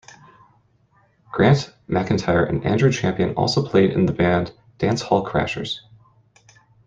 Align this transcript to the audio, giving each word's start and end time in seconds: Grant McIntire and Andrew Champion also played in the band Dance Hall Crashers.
Grant 1.31 1.75
McIntire 1.87 2.49
and 2.49 2.65
Andrew 2.65 2.91
Champion 2.91 3.35
also 3.35 3.63
played 3.69 3.91
in 3.91 4.07
the 4.07 4.13
band 4.13 4.51
Dance 4.79 5.03
Hall 5.03 5.23
Crashers. 5.23 5.75